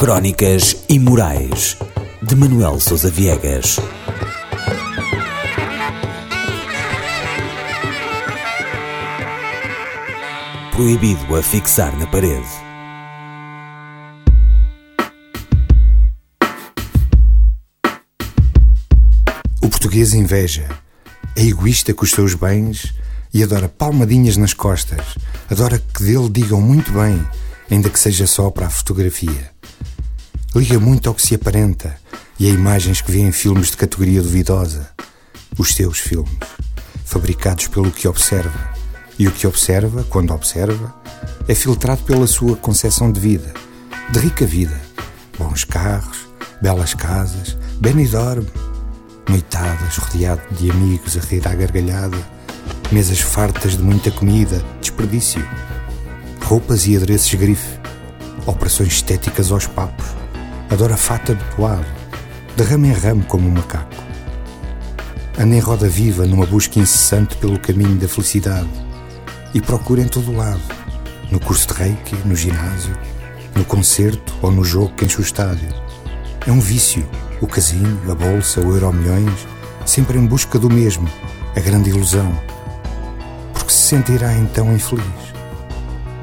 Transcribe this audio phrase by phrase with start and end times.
[0.00, 1.76] Crónicas Imorais
[2.22, 3.76] de Manuel Sousa Viegas.
[10.72, 12.48] Proibido a fixar na parede.
[19.62, 20.66] O português inveja,
[21.36, 22.94] é egoísta com os seus bens
[23.34, 25.18] e adora palmadinhas nas costas,
[25.50, 27.22] adora que dele digam muito bem,
[27.70, 29.60] ainda que seja só para a fotografia.
[30.52, 31.96] Liga muito ao que se aparenta
[32.36, 34.90] e a imagens que vê em filmes de categoria duvidosa.
[35.56, 36.36] Os seus filmes,
[37.04, 38.74] fabricados pelo que observa.
[39.16, 40.92] E o que observa, quando observa,
[41.46, 43.54] é filtrado pela sua concepção de vida,
[44.10, 44.80] de rica vida.
[45.38, 46.26] Bons carros,
[46.60, 48.44] belas casas, Benidorm,
[49.28, 52.18] noitadas rodeado de amigos a rir à gargalhada,
[52.90, 55.46] mesas fartas de muita comida, desperdício,
[56.42, 57.78] roupas e adereços grife,
[58.46, 60.19] operações estéticas aos papos,
[60.70, 61.84] adora fata de poado,
[62.56, 63.90] de ramo em ramo como um macaco.
[65.38, 68.68] Anda em roda viva numa busca incessante pelo caminho da felicidade
[69.52, 70.60] e procura em todo lado,
[71.30, 72.96] no curso de reiki, no ginásio,
[73.54, 75.68] no concerto ou no jogo que enche o estádio.
[76.46, 77.06] É um vício,
[77.40, 79.46] o casino, a bolsa, o euro milhões,
[79.84, 81.08] sempre em busca do mesmo,
[81.56, 82.32] a grande ilusão.
[83.52, 85.04] Porque se sentirá então infeliz?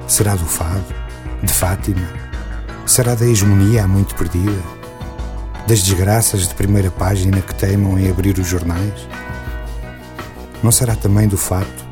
[0.08, 0.86] Será do fado,
[1.44, 2.28] de Fátima?
[2.88, 4.64] Será da hegemonia há muito perdida?
[5.68, 9.08] Das desgraças de primeira página que teimam em abrir os jornais?
[10.64, 11.86] Não será também do fato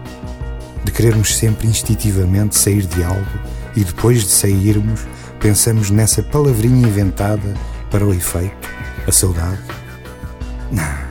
[0.85, 3.39] de querermos sempre instintivamente sair de algo
[3.75, 5.01] e depois de sairmos
[5.37, 7.53] pensamos nessa palavrinha inventada
[7.91, 8.69] para o efeito,
[9.05, 9.61] a saudade?
[10.71, 11.05] Não.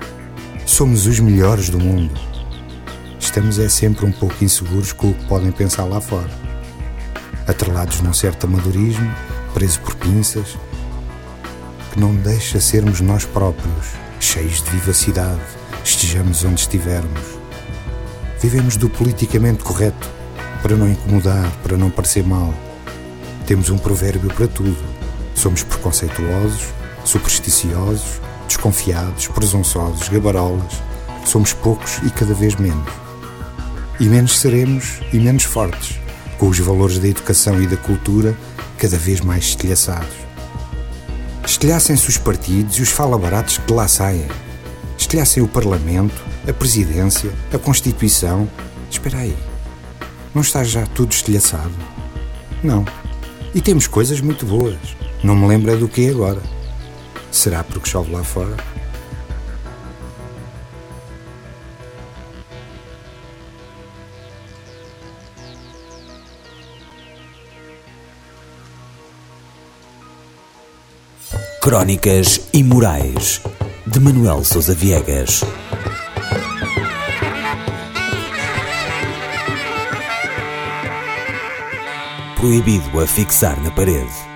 [0.64, 2.18] Somos os melhores do mundo.
[3.20, 6.30] Estamos é sempre um pouco inseguros com o que podem pensar lá fora.
[7.46, 9.14] Atrelados num certo amadorismo,
[9.54, 10.58] preso por pinças,
[11.92, 13.86] que não deixa sermos nós próprios,
[14.18, 15.40] cheios de vivacidade,
[15.84, 17.22] estejamos onde estivermos.
[18.42, 20.10] Vivemos do politicamente correto,
[20.60, 22.52] para não incomodar, para não parecer mal.
[23.46, 24.76] Temos um provérbio para tudo.
[25.36, 26.64] Somos preconceituosos,
[27.04, 30.82] supersticiosos, desconfiados, presunçosos, gabarolas.
[31.24, 32.92] Somos poucos e cada vez menos.
[34.00, 36.00] E menos seremos e menos fortes,
[36.38, 38.36] com os valores da educação e da cultura
[38.78, 40.16] cada vez mais estilhaçados.
[41.44, 44.26] Estilhassem-se os partidos e os fala-baratos que de lá saem.
[44.98, 48.48] Estilhassem o Parlamento, a Presidência, a Constituição.
[48.90, 49.36] Espera aí,
[50.34, 51.74] não está já tudo estilhaçado?
[52.62, 52.84] Não.
[53.54, 54.76] E temos coisas muito boas.
[55.22, 56.42] Não me lembro é do que é agora.
[57.30, 58.56] Será porque chove lá fora?
[71.64, 73.40] Crónicas Imorais
[73.86, 75.42] de Manuel Sousa Viegas.
[82.36, 84.33] Proibido a fixar na parede.